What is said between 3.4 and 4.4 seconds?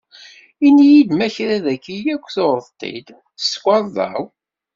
s tkarḍa-w?